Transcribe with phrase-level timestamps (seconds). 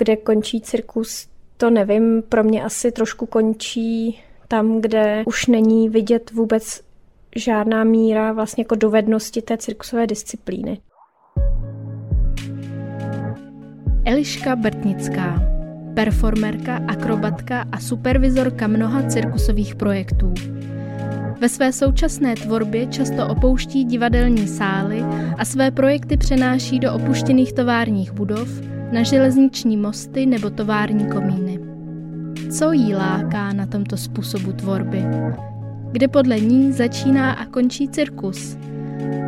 [0.00, 2.22] Kde končí cirkus, to nevím.
[2.28, 6.80] Pro mě asi trošku končí tam, kde už není vidět vůbec
[7.36, 10.80] žádná míra vlastně jako dovednosti té cirkusové disciplíny.
[14.04, 15.42] Eliška Brtnická,
[15.94, 20.34] performerka, akrobatka a supervizorka mnoha cirkusových projektů.
[21.40, 25.00] Ve své současné tvorbě často opouští divadelní sály
[25.38, 28.48] a své projekty přenáší do opuštěných továrních budov,
[28.92, 31.58] na železniční mosty nebo tovární komíny.
[32.58, 35.04] Co jí láká na tomto způsobu tvorby?
[35.92, 38.56] Kde podle ní začíná a končí cirkus?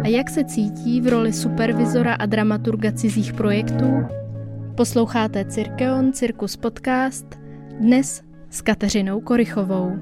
[0.05, 4.07] A jak se cítí v roli supervizora a dramaturga cizích projektů?
[4.77, 7.27] Posloucháte Cirkeon Cirkus Podcast
[7.81, 9.99] dnes s Kateřinou Korychovou.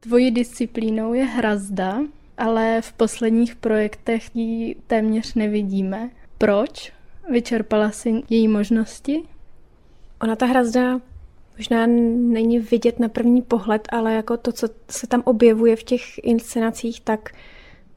[0.00, 2.00] Tvojí disciplínou je hrazda,
[2.38, 6.10] ale v posledních projektech ji téměř nevidíme.
[6.38, 6.99] Proč?
[7.30, 9.22] Vyčerpala si její možnosti?
[10.22, 11.00] Ona ta hrazda
[11.58, 16.02] možná není vidět na první pohled, ale jako to, co se tam objevuje v těch
[16.22, 17.30] inscenacích, tak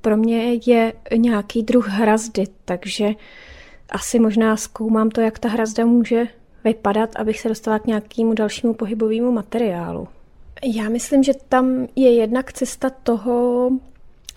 [0.02, 3.10] pro mě je nějaký druh hrazdy, takže
[3.90, 6.28] asi možná zkoumám to, jak ta hrazda může
[6.64, 10.08] vypadat, abych se dostala k nějakému dalšímu pohybovému materiálu.
[10.64, 13.70] Já myslím, že tam je jednak cesta toho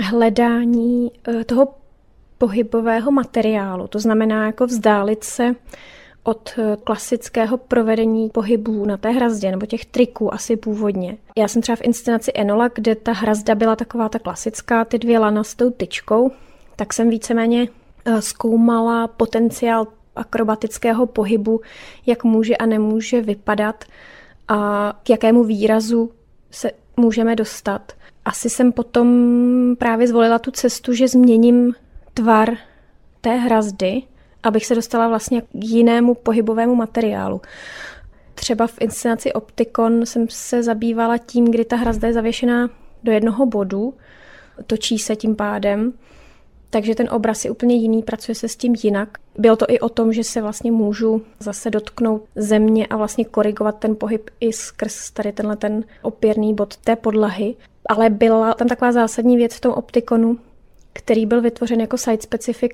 [0.01, 1.75] hledání eh, toho
[2.39, 3.89] pohybového materiálu.
[3.89, 5.55] To znamená jako vzdálit se
[6.27, 11.17] od eh, klasického provedení pohybů na té hrazdě, nebo těch triků asi původně.
[11.39, 15.19] Já jsem třeba v inscenaci Enola, kde ta hrazda byla taková ta klasická, ty dvě
[15.19, 16.31] lana s tou tyčkou,
[16.77, 17.69] tak jsem víceméně
[18.05, 21.61] eh, zkoumala potenciál akrobatického pohybu,
[22.07, 23.85] jak může a nemůže vypadat
[24.49, 26.11] a k jakému výrazu
[26.51, 27.93] se můžeme dostat.
[28.25, 29.09] Asi jsem potom
[29.79, 31.75] právě zvolila tu cestu, že změním
[32.17, 32.57] tvar
[33.21, 34.03] té hrazdy,
[34.43, 37.41] abych se dostala vlastně k jinému pohybovému materiálu.
[38.35, 42.71] Třeba v inscenaci Optikon jsem se zabývala tím, kdy ta hrazda je zavěšená
[43.03, 43.95] do jednoho bodu,
[44.67, 45.93] točí se tím pádem,
[46.71, 49.19] takže ten obraz je úplně jiný, pracuje se s tím jinak.
[49.39, 53.79] Bylo to i o tom, že se vlastně můžu zase dotknout země a vlastně korigovat
[53.79, 57.55] ten pohyb i skrz tady tenhle ten opěrný bod té podlahy.
[57.89, 60.39] Ale byla tam taková zásadní věc v tom optikonu,
[60.97, 62.73] který byl vytvořen jako site specific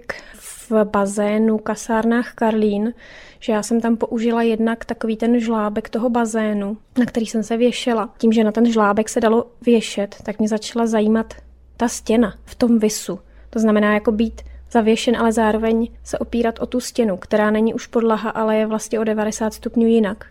[0.70, 2.94] v bazénu kasárnách Karlín,
[3.40, 7.56] že já jsem tam použila jednak takový ten žlábek toho bazénu, na který jsem se
[7.56, 8.14] věšela.
[8.18, 11.34] Tím, že na ten žlábek se dalo věšet, tak mě začala zajímat
[11.76, 13.18] ta stěna v tom visu.
[13.50, 17.86] To znamená jako být zavěšen, ale zároveň se opírat o tu stěnu, která není už
[17.86, 20.26] podlaha, ale je vlastně o 90 stupňů jinak.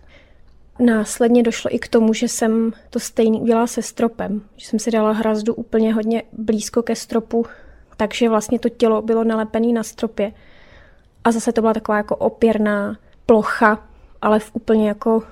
[0.80, 4.92] Následně došlo i k tomu, že jsem to stejný udělala se stropem, že jsem si
[4.92, 7.46] dala hrazdu úplně hodně blízko ke stropu,
[7.98, 10.34] takže vlastně to tělo bylo nalepené na stropě.
[11.24, 13.84] A zase to byla taková jako opěrná plocha,
[14.22, 15.24] ale v úplně jako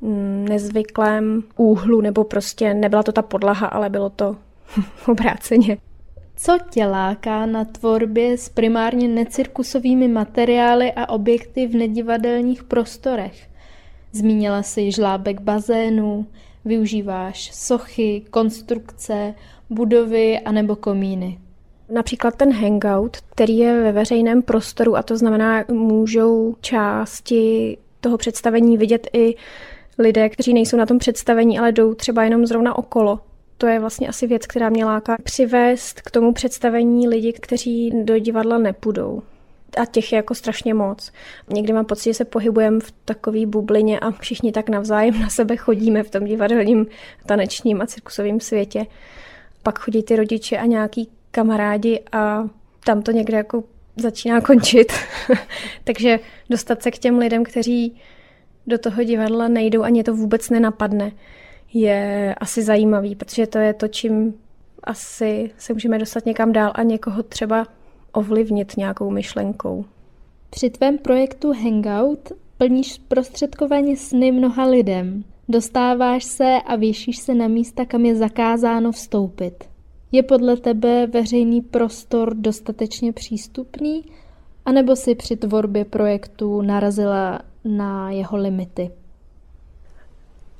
[0.00, 4.36] mm, nezvyklém úhlu, nebo prostě nebyla to ta podlaha, ale bylo to
[5.08, 5.78] obráceně.
[6.36, 13.48] Co tě láká na tvorbě s primárně necirkusovými materiály a objekty v nedivadelních prostorech?
[14.12, 16.26] Zmínila si žlábek bazénů,
[16.64, 19.34] využíváš sochy, konstrukce,
[19.70, 21.38] budovy anebo komíny.
[21.88, 28.78] Například ten hangout, který je ve veřejném prostoru a to znamená, můžou části toho představení
[28.78, 29.34] vidět i
[29.98, 33.20] lidé, kteří nejsou na tom představení, ale jdou třeba jenom zrovna okolo.
[33.58, 38.18] To je vlastně asi věc, která mě láká přivést k tomu představení lidi, kteří do
[38.18, 39.22] divadla nepůjdou.
[39.76, 41.12] A těch je jako strašně moc.
[41.48, 45.56] Někdy mám pocit, že se pohybujeme v takové bublině a všichni tak navzájem na sebe
[45.56, 46.86] chodíme v tom divadelním,
[47.26, 48.86] tanečním a cirkusovém světě.
[49.62, 52.48] Pak chodí ty rodiče a nějaký kamarádi a
[52.84, 53.64] tam to někde jako
[53.96, 54.92] začíná končit.
[55.84, 56.20] Takže
[56.50, 57.96] dostat se k těm lidem, kteří
[58.66, 61.12] do toho divadla nejdou, ani to vůbec nenapadne,
[61.72, 64.34] je asi zajímavý, protože to je to, čím
[64.84, 67.66] asi se můžeme dostat někam dál a někoho třeba
[68.12, 69.84] ovlivnit nějakou myšlenkou.
[70.50, 75.24] Při tvém projektu Hangout plníš prostředkovaně sny mnoha lidem.
[75.48, 79.75] Dostáváš se a věšíš se na místa, kam je zakázáno vstoupit.
[80.12, 84.04] Je podle tebe veřejný prostor dostatečně přístupný,
[84.64, 88.90] anebo si při tvorbě projektu narazila na jeho limity?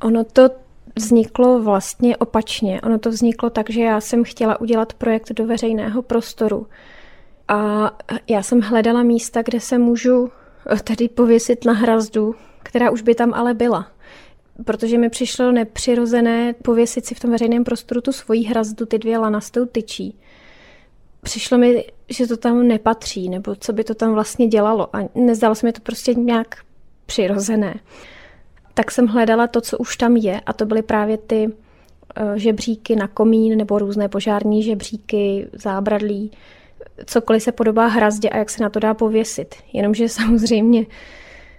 [0.02, 0.50] Ono to
[0.96, 2.80] vzniklo vlastně opačně.
[2.80, 6.66] Ono to vzniklo tak, že já jsem chtěla udělat projekt do veřejného prostoru.
[7.48, 7.90] A
[8.28, 10.30] já jsem hledala místa, kde se můžu
[10.84, 13.86] tady pověsit na hrazdu, která už by tam ale byla
[14.64, 19.18] protože mi přišlo nepřirozené pověsit si v tom veřejném prostoru tu svoji hrazdu, ty dvě
[19.18, 20.18] lana s tou tyčí.
[21.22, 24.96] přišlo mi, že to tam nepatří, nebo co by to tam vlastně dělalo.
[24.96, 26.54] A nezdalo se mi to prostě nějak
[27.06, 27.74] přirozené.
[28.74, 31.48] Tak jsem hledala to, co už tam je, a to byly právě ty
[32.16, 36.30] eh, žebříky na komín nebo různé požární žebříky, zábradlí,
[37.06, 39.54] cokoliv se podobá hrazdě a jak se na to dá pověsit.
[39.72, 40.86] Jenomže samozřejmě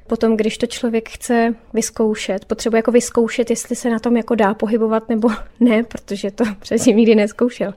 [0.08, 4.54] potom, když to člověk chce vyzkoušet, potřebuje jako vyzkoušet, jestli se na tom jako dá
[4.54, 7.74] pohybovat nebo ne, protože to předtím nikdy neskoušel.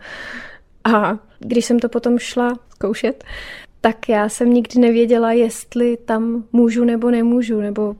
[0.84, 3.24] A když jsem to potom šla zkoušet,
[3.80, 7.96] tak já jsem nikdy nevěděla, jestli tam můžu nebo nemůžu, nebo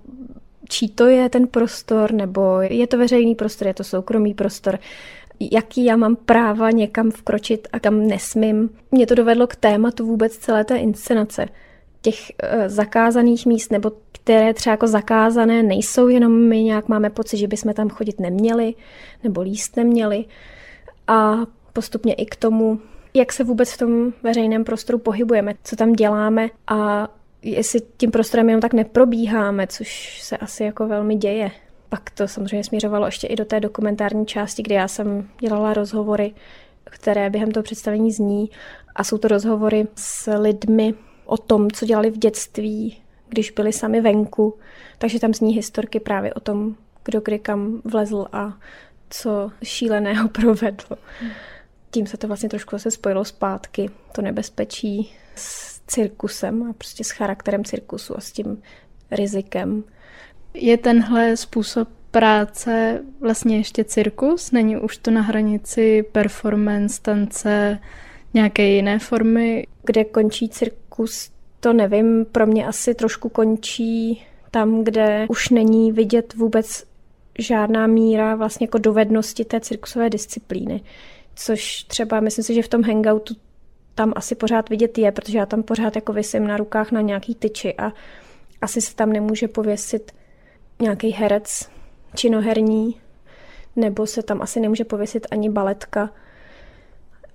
[0.68, 4.78] čí to je ten prostor, nebo je to veřejný prostor, je to soukromý prostor,
[5.52, 8.70] jaký já mám práva někam vkročit a kam nesmím.
[8.90, 11.48] Mě to dovedlo k tématu vůbec celé té inscenace.
[12.02, 17.36] Těch uh, zakázaných míst, nebo které třeba jako zakázané nejsou, jenom my nějak máme pocit,
[17.36, 18.74] že bychom tam chodit neměli,
[19.24, 20.24] nebo líst neměli.
[21.06, 21.36] A
[21.72, 22.80] postupně i k tomu,
[23.14, 27.08] jak se vůbec v tom veřejném prostoru pohybujeme, co tam děláme a
[27.42, 31.50] jestli tím prostorem jenom tak neprobíháme, což se asi jako velmi děje.
[31.88, 36.34] Pak to samozřejmě směřovalo ještě i do té dokumentární části, kde já jsem dělala rozhovory,
[36.84, 38.50] které během toho představení zní.
[38.96, 40.94] A jsou to rozhovory s lidmi
[41.30, 42.96] o tom, co dělali v dětství,
[43.28, 44.58] když byli sami venku.
[44.98, 46.74] Takže tam zní historky právě o tom,
[47.04, 48.58] kdo kdy kam vlezl a
[49.10, 50.84] co šíleného provedl.
[51.90, 57.10] Tím se to vlastně trošku zase spojilo zpátky, to nebezpečí s cirkusem a prostě s
[57.10, 58.62] charakterem cirkusu a s tím
[59.10, 59.84] rizikem.
[60.54, 64.50] Je tenhle způsob práce vlastně ještě cirkus?
[64.50, 67.78] Není už to na hranici performance, tance,
[68.34, 69.66] nějaké jiné formy?
[69.82, 70.80] Kde končí cirkus,
[71.60, 72.24] to nevím.
[72.24, 76.84] Pro mě asi trošku končí tam, kde už není vidět vůbec
[77.38, 80.80] žádná míra vlastně jako dovednosti té cirkusové disciplíny.
[81.34, 83.34] Což třeba, myslím si, že v tom hangoutu
[83.94, 87.34] tam asi pořád vidět je, protože já tam pořád jako vysím na rukách na nějaký
[87.34, 87.92] tyči a
[88.62, 90.12] asi se tam nemůže pověsit
[90.80, 91.70] nějaký herec
[92.14, 93.00] činoherní,
[93.76, 96.10] nebo se tam asi nemůže pověsit ani baletka.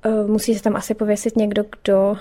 [0.03, 2.17] E, musí se tam asi pověsit někdo, kdo,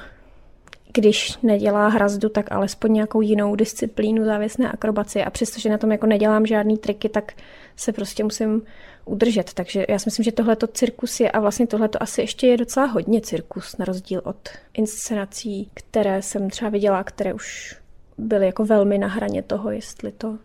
[0.95, 5.25] když nedělá hrazdu, tak alespoň nějakou jinou disciplínu závěsné akrobacie.
[5.25, 7.33] A přestože na tom jako nedělám žádný triky, tak
[7.77, 8.63] se prostě musím
[9.05, 9.55] udržet.
[9.55, 12.47] Takže já si myslím, že tohle to cirkus je a vlastně tohle to asi ještě
[12.47, 17.77] je docela hodně cirkus, na rozdíl od inscenací, které jsem třeba viděla, které už
[18.19, 20.39] byly jako velmi na hraně toho, jestli to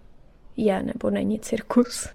[0.58, 2.10] je nebo není cirkus.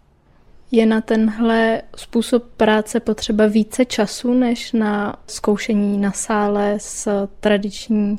[0.75, 8.17] Je na tenhle způsob práce potřeba více času než na zkoušení na sále s tradiční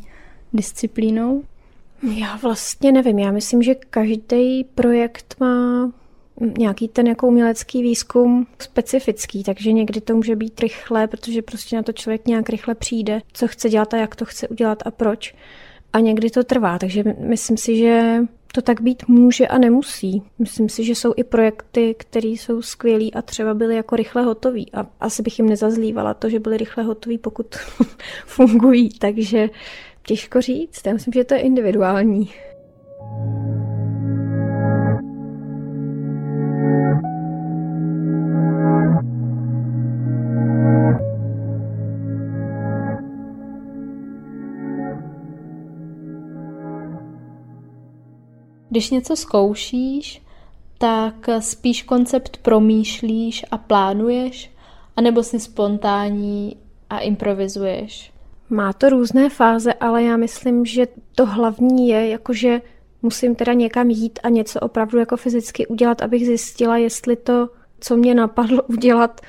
[0.53, 1.43] disciplínou?
[2.15, 3.19] Já vlastně nevím.
[3.19, 5.91] Já myslím, že každý projekt má
[6.57, 11.83] nějaký ten jako umělecký výzkum specifický, takže někdy to může být rychle, protože prostě na
[11.83, 15.35] to člověk nějak rychle přijde, co chce dělat a jak to chce udělat a proč.
[15.93, 18.19] A někdy to trvá, takže myslím si, že
[18.55, 20.23] to tak být může a nemusí.
[20.39, 24.71] Myslím si, že jsou i projekty, které jsou skvělý a třeba byly jako rychle hotový.
[24.73, 27.55] A asi bych jim nezazlívala to, že byly rychle hotový, pokud
[28.25, 28.89] fungují.
[28.89, 29.49] Takže
[30.07, 30.81] těžko říct.
[30.85, 32.29] Já myslím, že to je individuální.
[48.75, 50.21] Když něco zkoušíš,
[50.77, 54.51] tak spíš koncept promýšlíš a plánuješ,
[54.95, 56.57] anebo si spontánní
[56.89, 58.13] a improvizuješ?
[58.49, 62.61] Má to různé fáze, ale já myslím, že to hlavní je, jakože
[63.01, 67.97] musím teda někam jít a něco opravdu jako fyzicky udělat, abych zjistila, jestli to, co
[67.97, 69.21] mě napadlo udělat,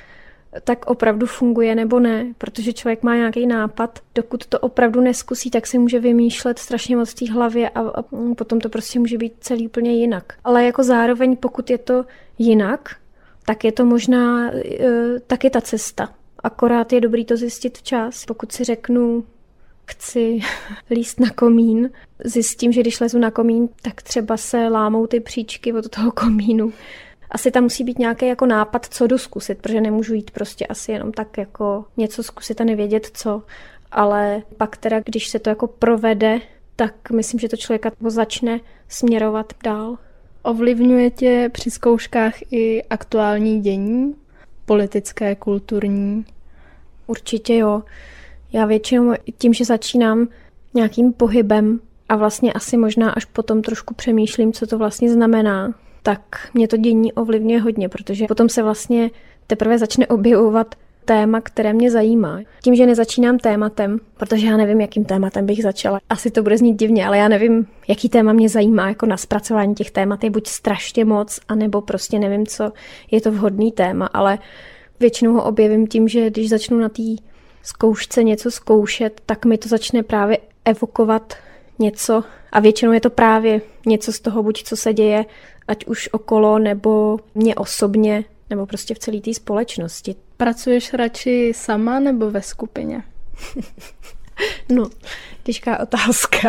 [0.64, 5.66] tak opravdu funguje nebo ne, protože člověk má nějaký nápad, dokud to opravdu neskusí, tak
[5.66, 8.02] si může vymýšlet strašně moc v té hlavě a, a
[8.36, 10.32] potom to prostě může být celý úplně jinak.
[10.44, 12.04] Ale jako zároveň, pokud je to
[12.38, 12.96] jinak,
[13.46, 16.08] tak je to možná e, taky ta cesta.
[16.42, 18.24] Akorát je dobrý to zjistit včas.
[18.24, 19.24] Pokud si řeknu,
[19.86, 20.40] chci
[20.90, 21.90] líst na komín,
[22.24, 26.72] zjistím, že když lezu na komín, tak třeba se lámou ty příčky od toho komínu
[27.30, 30.92] asi tam musí být nějaký jako nápad, co jdu zkusit, protože nemůžu jít prostě asi
[30.92, 33.42] jenom tak jako něco zkusit a nevědět co.
[33.92, 36.40] Ale pak teda, když se to jako provede,
[36.76, 39.98] tak myslím, že to člověka začne směrovat dál.
[40.42, 44.14] Ovlivňuje tě při zkouškách i aktuální dění,
[44.66, 46.24] politické, kulturní?
[47.06, 47.82] Určitě jo.
[48.52, 50.28] Já většinou tím, že začínám
[50.74, 55.74] nějakým pohybem a vlastně asi možná až potom trošku přemýšlím, co to vlastně znamená,
[56.06, 59.10] tak mě to dění ovlivňuje hodně, protože potom se vlastně
[59.46, 62.40] teprve začne objevovat téma, které mě zajímá.
[62.62, 66.00] Tím, že nezačínám tématem, protože já nevím, jakým tématem bych začala.
[66.08, 69.74] Asi to bude znít divně, ale já nevím, jaký téma mě zajímá jako na zpracování
[69.74, 70.24] těch témat.
[70.24, 72.72] Je buď strašně moc, anebo prostě nevím, co
[73.10, 74.38] je to vhodný téma, ale
[75.00, 77.02] většinou ho objevím tím, že když začnu na té
[77.62, 81.34] zkoušce něco zkoušet, tak mi to začne právě evokovat
[81.78, 85.24] něco a většinou je to právě něco z toho, buď co se děje,
[85.68, 90.14] ať už okolo, nebo mě osobně, nebo prostě v celé té společnosti.
[90.36, 93.02] Pracuješ radši sama nebo ve skupině?
[94.68, 94.90] no,
[95.42, 96.48] těžká otázka.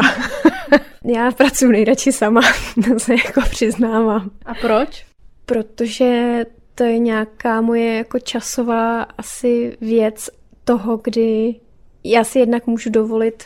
[1.04, 2.42] Já pracuji nejradši sama,
[2.88, 4.32] to se jako přiznávám.
[4.46, 5.06] A proč?
[5.46, 6.44] Protože
[6.76, 10.30] to je nějaká moje jako časová asi věc
[10.64, 11.56] toho, kdy
[12.04, 13.44] já si jednak můžu dovolit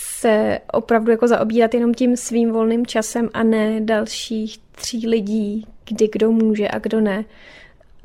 [0.00, 6.08] se opravdu jako zaobírat jenom tím svým volným časem a ne dalších tří lidí, kdy
[6.12, 7.24] kdo může a kdo ne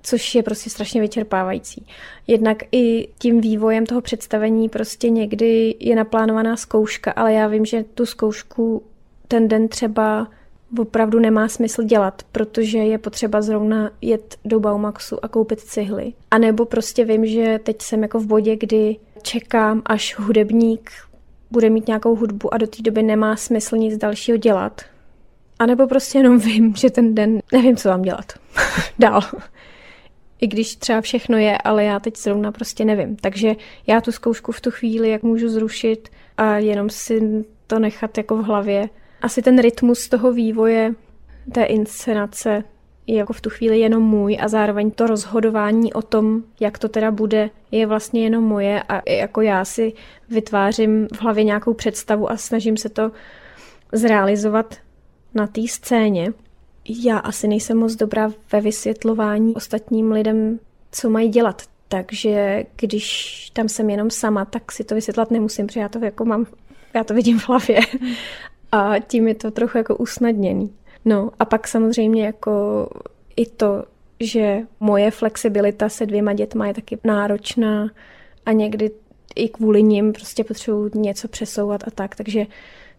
[0.04, 1.86] což je prostě strašně vyčerpávající.
[2.28, 7.84] Jednak i tím vývojem toho představení prostě někdy je naplánovaná zkouška, ale já vím, že
[7.84, 8.84] tu zkoušku
[9.28, 10.28] ten den třeba
[10.80, 16.14] opravdu nemá smysl dělat, protože je potřeba zrovna jet do Baumaxu a koupit cihly.
[16.32, 20.92] A nebo prostě vím, že teď jsem jako v bodě, kdy čekám, až hudebník
[21.52, 24.82] bude mít nějakou hudbu a do té doby nemá smysl nic dalšího dělat.
[25.60, 28.34] A nebo prostě jenom vím, že ten den nevím, co mám dělat.
[29.00, 29.22] Dál.
[30.42, 33.16] I když třeba všechno je, ale já teď zrovna prostě nevím.
[33.16, 33.56] Takže
[33.88, 38.38] já tu zkoušku v tu chvíli, jak můžu zrušit a jenom si to nechat jako
[38.38, 38.90] v hlavě.
[39.22, 40.94] Asi ten rytmus toho vývoje,
[41.52, 42.64] té inscenace
[43.12, 46.90] je jako v tu chvíli jenom můj a zároveň to rozhodování o tom, jak to
[46.90, 49.94] teda bude, je vlastně jenom moje a jako já si
[50.30, 53.12] vytvářím v hlavě nějakou představu a snažím se to
[53.92, 54.76] zrealizovat
[55.34, 56.34] na té scéně.
[57.06, 60.60] Já asi nejsem moc dobrá ve vysvětlování ostatním lidem,
[60.92, 61.62] co mají dělat.
[61.88, 66.26] Takže když tam jsem jenom sama, tak si to vysvětlat nemusím, protože já to jako
[66.26, 66.46] mám,
[66.94, 67.80] já to vidím v hlavě.
[68.72, 70.74] A tím je to trochu jako usnadněný.
[71.06, 72.88] No a pak samozřejmě jako
[73.36, 73.84] i to,
[74.20, 77.90] že moje flexibilita se dvěma dětma je taky náročná
[78.46, 78.92] a někdy
[79.36, 82.46] i kvůli nim prostě potřebuji něco přesouvat a tak, takže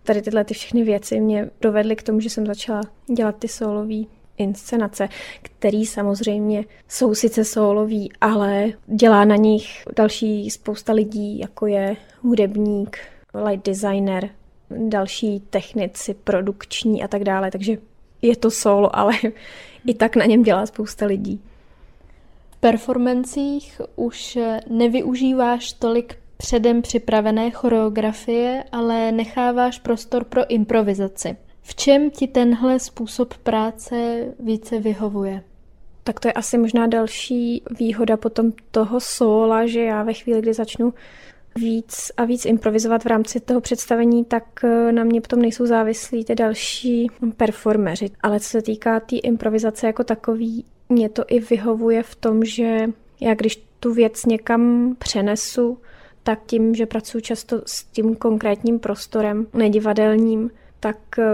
[0.03, 2.83] tady tyhle ty všechny věci mě dovedly k tomu, že jsem začala
[3.17, 4.05] dělat ty solové
[4.39, 5.09] inscenace,
[5.43, 12.99] který samozřejmě jsou sice solový, ale dělá na nich další spousta lidí, jako je hudebník,
[13.45, 14.29] light designer,
[14.71, 17.77] další technici, produkční a tak dále, takže
[18.23, 19.13] je to solo, ale
[19.87, 21.41] i tak na něm dělá spousta lidí.
[22.51, 24.39] V performancích už
[24.69, 31.37] nevyužíváš tolik předem připravené choreografie, ale necháváš prostor pro improvizaci.
[31.63, 35.43] V čem ti tenhle způsob práce více vyhovuje?
[36.05, 40.55] Tak to je asi možná další výhoda potom toho sola, že já ve chvíli, kdy
[40.55, 40.95] začnu
[41.55, 46.25] víc a víc improvizovat v rámci toho představení, tak eh, na mě potom nejsou závislí
[46.25, 47.07] ty další
[47.37, 48.11] performeři.
[48.21, 52.45] Ale co se týká té tý improvizace jako takový, mě to i vyhovuje v tom,
[52.45, 52.79] že
[53.21, 55.79] já když tu věc někam přenesu,
[56.23, 61.25] tak tím, že pracuji často s tím konkrétním prostorem, nedivadelním, tak eh,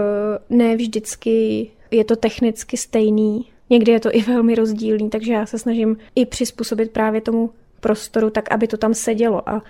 [0.49, 3.45] ne vždycky je to technicky stejný.
[3.69, 8.29] Někdy je to i velmi rozdílný, takže já se snažím i přizpůsobit právě tomu prostoru
[8.29, 9.63] tak, aby to tam sedělo a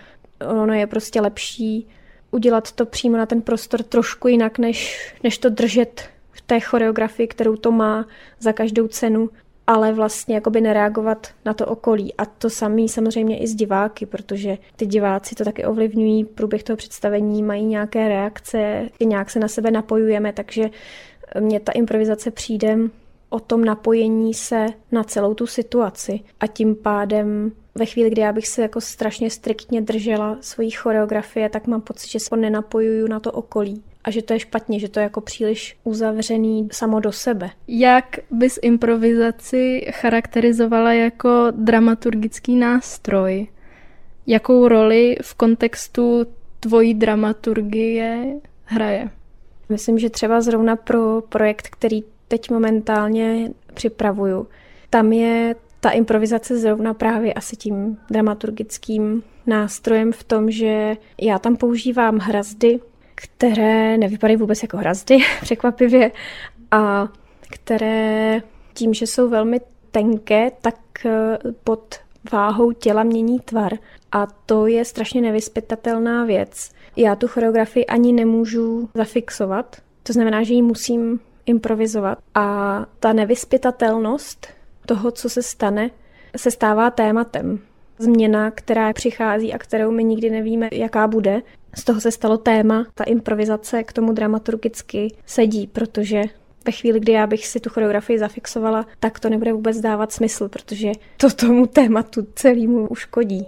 [0.45, 1.87] ono je prostě lepší
[2.31, 7.27] udělat to přímo na ten prostor trošku jinak, než, než to držet v té choreografii,
[7.27, 8.05] kterou to má
[8.39, 9.29] za každou cenu
[9.69, 12.13] ale vlastně jakoby nereagovat na to okolí.
[12.17, 16.77] A to samý samozřejmě i s diváky, protože ty diváci to taky ovlivňují průběh toho
[16.77, 20.69] představení, mají nějaké reakce, nějak se na sebe napojujeme, takže
[21.39, 22.77] mně ta improvizace přijde
[23.29, 28.31] o tom napojení se na celou tu situaci a tím pádem ve chvíli, kdy já
[28.31, 33.19] bych se jako strašně striktně držela svojí choreografie, tak mám pocit, že se nenapojuju na
[33.19, 37.11] to okolí a že to je špatně, že to je jako příliš uzavřený samo do
[37.11, 37.49] sebe.
[37.67, 43.47] Jak bys improvizaci charakterizovala jako dramaturgický nástroj?
[44.27, 46.25] Jakou roli v kontextu
[46.59, 48.25] tvojí dramaturgie
[48.63, 49.09] hraje?
[49.69, 54.47] Myslím, že třeba zrovna pro projekt, který teď momentálně připravuju,
[54.89, 61.55] tam je ta improvizace zrovna právě asi tím dramaturgickým nástrojem v tom, že já tam
[61.55, 62.79] používám hrazdy,
[63.15, 66.11] které nevypadají vůbec jako hrazdy, překvapivě,
[66.71, 67.07] a
[67.49, 68.41] které
[68.73, 71.95] tím, že jsou velmi tenké, tak eh, pod
[72.31, 73.73] váhou těla mění tvar.
[74.11, 76.71] A to je strašně nevyspytatelná věc.
[76.95, 82.17] Já tu choreografii ani nemůžu zafixovat, to znamená, že ji musím improvizovat.
[82.35, 84.47] A ta nevyspytatelnost
[84.89, 85.89] toho, co se stane,
[86.37, 87.59] se stává tématem.
[88.01, 91.41] změna, která přichází a kterou my nikdy nevíme, jaká bude.
[91.75, 96.23] Z toho se stalo téma, ta improvizace k tomu dramaturgicky sedí, protože
[96.65, 100.49] ve chvíli, kdy já bych si tu choreografii zafixovala, tak to nebude vůbec dávat smysl,
[100.49, 103.45] protože to tomu tématu celému uškodí.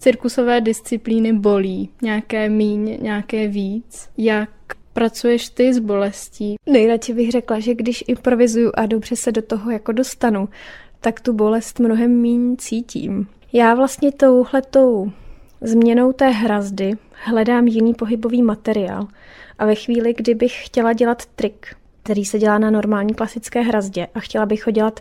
[0.00, 4.08] Cirkusové disciplíny bolí, nějaké míň, nějaké víc.
[4.18, 4.50] Jak
[4.92, 6.56] pracuješ ty s bolestí?
[6.66, 10.48] Nejradši bych řekla, že když improvizuju a dobře se do toho jako dostanu,
[11.00, 13.26] tak tu bolest mnohem míň cítím.
[13.52, 15.12] Já vlastně touhletou
[15.60, 19.08] změnou té hrazdy hledám jiný pohybový materiál
[19.58, 21.66] a ve chvíli, kdy bych chtěla dělat trik,
[22.02, 25.00] který se dělá na normální klasické hrazdě a chtěla bych ho dělat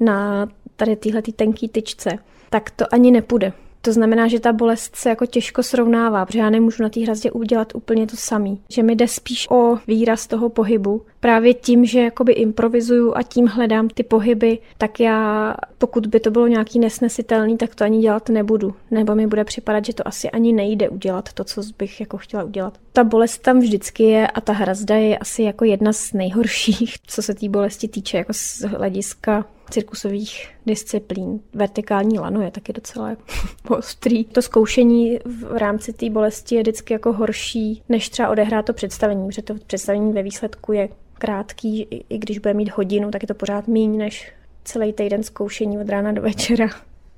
[0.00, 2.10] na tady téhle tenký tyčce,
[2.50, 3.52] tak to ani nepůjde,
[3.86, 7.30] to znamená, že ta bolest se jako těžko srovnává, protože já nemůžu na té hrazdě
[7.30, 8.60] udělat úplně to samý.
[8.68, 11.02] Že mi jde spíš o výraz toho pohybu.
[11.20, 16.30] Právě tím, že jakoby improvizuju a tím hledám ty pohyby, tak já, pokud by to
[16.30, 18.74] bylo nějaký nesnesitelný, tak to ani dělat nebudu.
[18.90, 22.44] Nebo mi bude připadat, že to asi ani nejde udělat to, co bych jako chtěla
[22.44, 22.78] udělat.
[22.92, 27.22] Ta bolest tam vždycky je a ta hrazda je asi jako jedna z nejhorších, co
[27.22, 31.40] se té bolesti týče, jako z hlediska cirkusových disciplín.
[31.54, 33.16] Vertikální lano je taky docela
[33.68, 34.24] ostrý.
[34.24, 39.26] To zkoušení v rámci té bolesti je vždycky jako horší, než třeba odehrát to představení,
[39.26, 43.34] protože to představení ve výsledku je krátký, i když bude mít hodinu, tak je to
[43.34, 44.32] pořád méně než
[44.64, 46.68] celý týden zkoušení od rána do večera.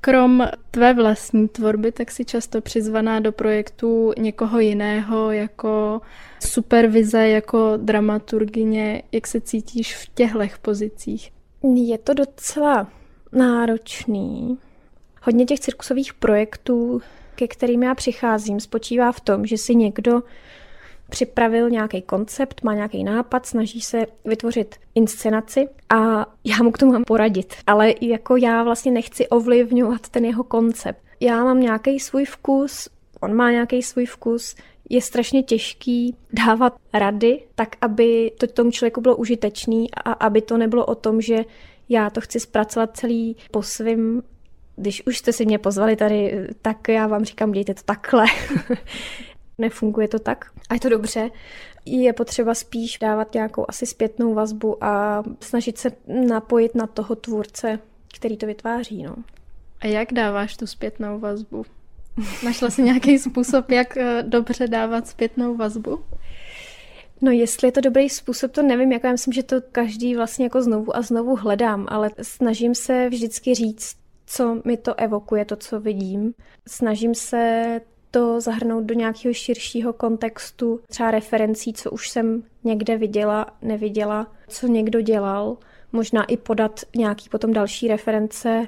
[0.00, 6.00] Krom tvé vlastní tvorby, tak si často přizvaná do projektu někoho jiného jako
[6.40, 9.02] supervize, jako dramaturgině.
[9.12, 11.31] Jak se cítíš v těchto pozicích?
[11.62, 12.88] Je to docela
[13.33, 14.59] náročný.
[15.23, 17.03] Hodně těch cirkusových projektů,
[17.35, 20.23] ke kterým já přicházím, spočívá v tom, že si někdo
[21.11, 26.93] připravil nějaký koncept, má nějaký nápad, snaží se vytvořit inscenaci a já mu k tomu
[26.93, 27.55] mám poradit.
[27.67, 31.03] Ale jako já vlastně nechci ovlivňovat ten jeho koncept.
[31.21, 32.88] Já mám nějaký svůj vkus,
[33.21, 34.55] on má nějaký svůj vkus,
[34.88, 40.59] je strašně těžký dávat rady tak, aby to tomu člověku bylo užitečný a aby to
[40.59, 41.44] nebylo o tom, že
[41.88, 44.22] já to chci zpracovat celý po svým
[44.79, 48.24] když už jste si mě pozvali tady, tak já vám říkám, dějte to takhle.
[49.59, 50.44] Nefunguje to tak.
[50.68, 51.31] A je to dobře.
[51.85, 55.92] Je potřeba spíš dávat nějakou asi zpětnou vazbu a snažit se
[56.29, 57.79] napojit na toho tvůrce,
[58.18, 59.03] který to vytváří.
[59.03, 59.16] No.
[59.81, 61.64] A jak dáváš tu zpětnou vazbu?
[62.44, 66.01] Našla jsi nějaký způsob, jak eh, dobře dávat zpětnou vazbu?
[67.21, 70.44] No jestli je to dobrý způsob, to nevím, jako já myslím, že to každý vlastně
[70.44, 75.57] jako znovu a znovu hledám, ale snažím se vždycky říct, co mi to evokuje, to,
[75.57, 76.35] co vidím.
[76.66, 83.47] Snažím se to zahrnout do nějakého širšího kontextu, třeba referencí, co už jsem někde viděla,
[83.62, 85.57] neviděla, co někdo dělal,
[85.92, 88.66] možná i podat nějaký potom další reference,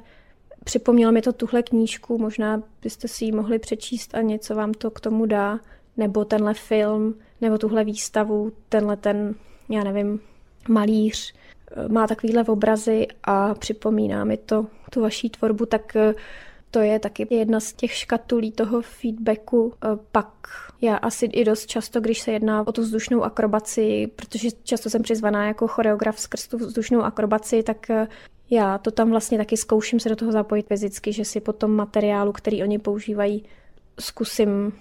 [0.65, 4.91] Připomnělo mi to tuhle knížku, možná byste si ji mohli přečíst a něco vám to
[4.91, 5.61] k tomu dá,
[5.97, 9.35] nebo tenhle film, nebo tuhle výstavu, tenhle ten,
[9.69, 10.21] já nevím,
[10.69, 11.35] malíř
[11.71, 16.15] eh, má takovýhle obrazy a připomíná mi to tu vaší tvorbu, tak eh,
[16.71, 19.75] to je taky jedna z těch škatulí toho feedbacku.
[19.85, 20.29] Eh, pak
[20.81, 25.03] já asi i dost často, když se jedná o tu vzdušnou akrobaci, protože často jsem
[25.03, 27.91] přizvaná jako choreograf skrz tu vzdušnou akrobaci, tak
[28.51, 31.71] já to tam vlastně taky zkouším se do toho zapojit fyzicky, že si po tom
[31.71, 33.45] materiálu, který oni používají,
[34.01, 34.73] zkusím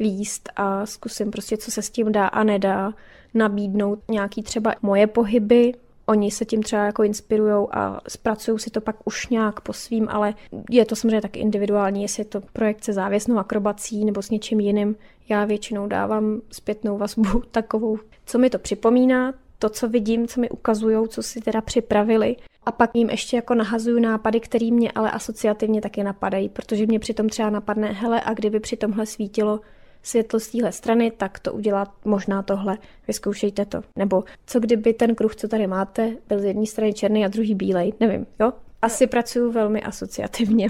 [0.00, 2.94] líst a zkusím prostě, co se s tím dá a nedá,
[3.34, 5.72] nabídnout nějaký třeba moje pohyby,
[6.08, 10.08] Oni se tím třeba jako inspirují a zpracují si to pak už nějak po svým,
[10.08, 10.34] ale
[10.70, 14.60] je to samozřejmě tak individuální, jestli je to projekt se závěsnou akrobací nebo s něčím
[14.60, 14.96] jiným.
[15.28, 20.50] Já většinou dávám zpětnou vazbu takovou, co mi to připomíná, to, co vidím, co mi
[20.50, 22.36] ukazují, co si teda připravili
[22.68, 26.98] a pak jim ještě jako nahazuju nápady, které mě ale asociativně taky napadají, protože mě
[26.98, 29.60] přitom třeba napadne, hele, a kdyby při tomhle svítilo
[30.02, 33.80] světlo z téhle strany, tak to udělat možná tohle, vyzkoušejte to.
[33.96, 37.54] Nebo co kdyby ten kruh, co tady máte, byl z jedné strany černý a druhý
[37.54, 38.52] bílej, nevím, jo?
[38.82, 40.68] Asi pracuju velmi asociativně.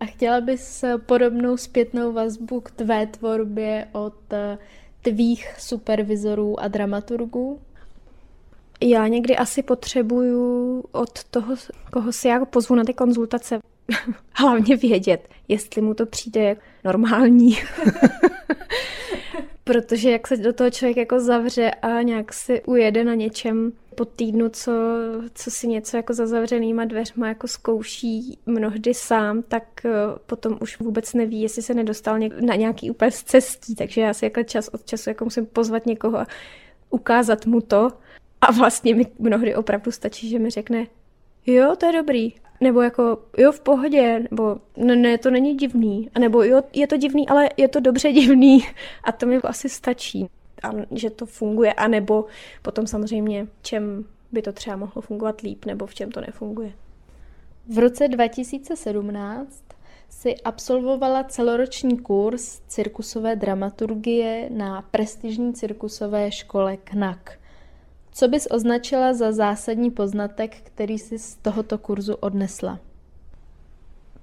[0.00, 4.58] A chtěla bys podobnou zpětnou vazbu k tvé tvorbě od eh,
[5.02, 7.60] tvých supervizorů a dramaturgů?
[8.82, 11.54] Já někdy asi potřebuju od toho,
[11.92, 13.58] koho si já pozvu na ty konzultace,
[14.34, 17.58] hlavně vědět, jestli mu to přijde normální.
[19.64, 24.04] protože jak se do toho člověk jako zavře a nějak si ujede na něčem po
[24.04, 24.72] týdnu, co,
[25.34, 29.90] co si něco jako za zavřenýma dveřma jako zkouší mnohdy sám, tak eh,
[30.26, 34.24] potom už vůbec neví, jestli se nedostal na nějaký úplně z cestí, takže já si
[34.24, 36.26] jako čas od času jako musím pozvat někoho a
[36.90, 37.88] ukázat mu to
[38.42, 40.86] a vlastně mi mnohdy opravdu stačí, že mi řekne,
[41.46, 46.10] jo, to je dobrý, nebo jako, jo, v pohodě, nebo ne, ne, to není divný,
[46.14, 48.60] a nebo jo, je to divný, ale je to dobře divný.
[49.04, 50.28] A to mi asi stačí,
[50.62, 52.24] a že to funguje, a nebo
[52.62, 56.72] potom samozřejmě, čem by to třeba mohlo fungovat líp, nebo v čem to nefunguje.
[57.68, 59.62] V roce 2017
[60.08, 67.38] si absolvovala celoroční kurz cirkusové dramaturgie na prestižní cirkusové škole KNAK.
[68.14, 72.78] Co bys označila za zásadní poznatek, který jsi z tohoto kurzu odnesla?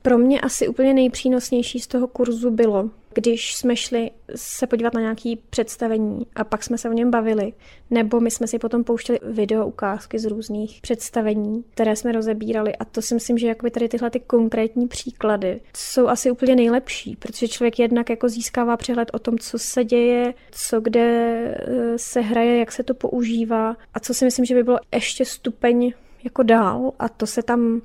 [0.10, 5.02] Pro mě asi úplně nejpřínosnější z toho kurzu bylo, když jsme šli se podívat na
[5.02, 7.54] nějaké představení a pak jsme se o něm bavili,
[7.90, 12.76] nebo my jsme si potom pouštěli video ukázky z různých představení, které jsme rozebírali.
[12.76, 17.16] A to si myslím, že jakoby tady tyhle ty konkrétní příklady jsou asi úplně nejlepší,
[17.16, 22.22] protože člověk jednak jako získává přehled o tom, co se děje, co kde eh, se
[22.22, 23.76] hraje, jak se to používá.
[23.94, 25.94] A co si myslím, že by bylo ještě stupeň
[26.24, 27.82] jako dál a to se tam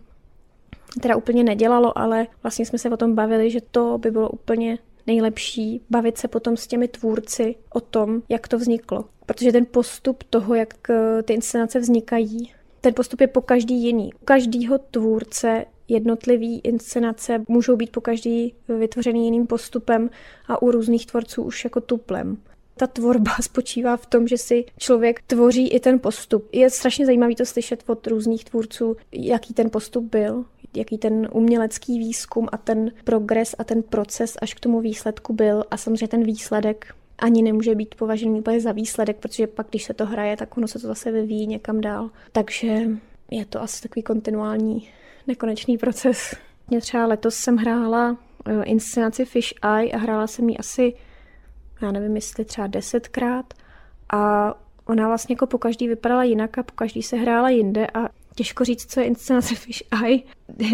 [1.01, 4.79] teda úplně nedělalo, ale vlastně jsme se o tom bavili, že to by bylo úplně
[5.07, 9.05] nejlepší bavit se potom s těmi tvůrci o tom, jak to vzniklo.
[9.27, 14.15] Protože ten postup toho, jak eh, ty inscenace vznikají, ten postup je po každý jiný.
[14.15, 20.11] U každého tvůrce jednotlivý inscenace můžou být po každý vytvořený jiným postupem
[20.49, 22.37] a u různých tvorců už jako tuplem.
[22.77, 26.49] Ta tvorba spočívá v tom, že si člověk tvoří i ten postup.
[26.53, 30.45] Je strašně zajímavý to slyšet od různých tvůrců, jaký ten postup byl,
[30.77, 35.65] jaký ten umělecký výzkum a ten progres a ten proces až k tomu výsledku byl
[35.71, 39.95] a samozřejmě ten výsledek ani nemůže být považený úplně za výsledek, protože pak, když se
[39.95, 42.11] to hraje, tak ono se to zase vyvíjí někam dál.
[42.33, 42.89] Takže
[43.31, 44.89] je to asi takový kontinuální,
[45.27, 46.35] nekonečný proces.
[46.71, 50.95] Mě třeba letos jsem hrála eh, inscenaci Fish Eye a hrála jsem ji asi,
[51.83, 53.55] já nevím, jestli třeba desetkrát
[54.13, 54.55] a
[54.87, 58.64] ona vlastně jako po každý vypadala jinak a po každý se hrála jinde a Těžko
[58.64, 60.23] říct, co je inscenace Fish Eye.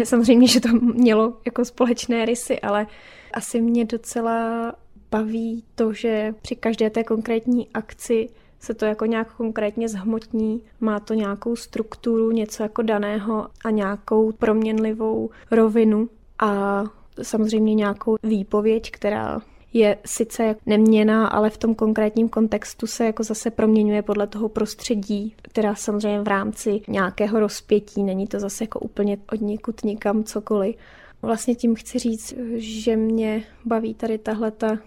[0.03, 2.87] Samozřejmě, že to mělo jako společné rysy, ale
[3.33, 4.73] asi mě docela
[5.11, 10.99] baví to, že při každé té konkrétní akci se to jako nějak konkrétně zhmotní, má
[10.99, 16.83] to nějakou strukturu, něco jako daného a nějakou proměnlivou rovinu a
[17.21, 19.41] samozřejmě nějakou výpověď, která
[19.73, 25.35] je sice neměná, ale v tom konkrétním kontextu se jako zase proměňuje podle toho prostředí,
[25.41, 30.75] která samozřejmě v rámci nějakého rozpětí, není to zase jako úplně od někud nikam cokoliv.
[31.21, 34.77] Vlastně tím chci říct, že mě baví tady tahle ta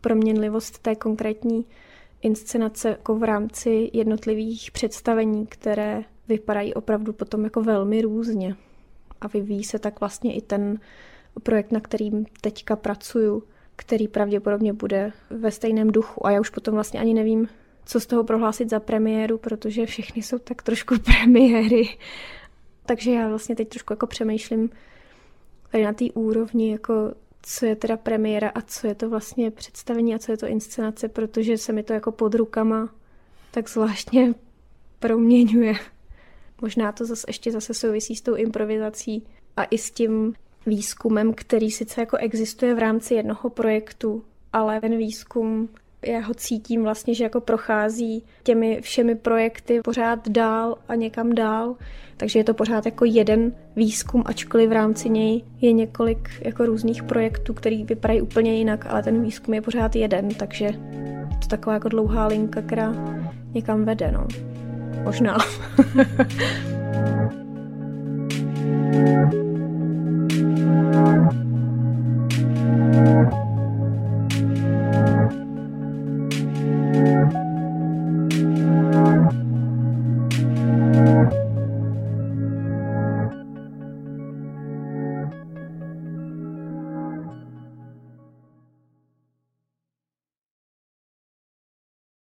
[0.00, 1.64] proměnlivost té konkrétní
[2.22, 8.56] inscenace jako v rámci jednotlivých představení, které vypadají opravdu potom jako velmi různě.
[9.20, 10.78] A vyvíjí se tak vlastně i ten
[11.42, 13.42] projekt, na kterým teďka pracuju
[13.76, 16.26] který pravděpodobně bude ve stejném duchu.
[16.26, 17.48] A já už potom vlastně ani nevím,
[17.84, 21.88] co z toho prohlásit za premiéru, protože všechny jsou tak trošku premiéry.
[22.86, 24.70] Takže já vlastně teď trošku jako přemýšlím
[25.70, 30.14] tady na té úrovni, jako co je teda premiéra a co je to vlastně představení
[30.14, 32.88] a co je to inscenace, protože se mi to jako pod rukama
[33.50, 34.34] tak zvláštně
[34.98, 35.74] proměňuje.
[36.60, 40.34] Možná to zase ještě zase souvisí s tou improvizací a i s tím,
[40.66, 45.68] výzkumem, který sice jako existuje v rámci jednoho projektu, ale ten výzkum
[46.06, 51.74] já ho cítím vlastně, že jako prochází těmi všemi projekty pořád dál a někam dál,
[52.16, 57.02] takže je to pořád jako jeden výzkum, ačkoliv v rámci něj je několik jako různých
[57.02, 60.70] projektů, který vypadají úplně jinak, ale ten výzkum je pořád jeden, takže
[61.42, 62.94] to taková jako dlouhá linka, která
[63.54, 64.26] někam vede, no.
[65.04, 65.38] Možná.
[70.74, 71.32] Thank
[73.34, 73.43] you.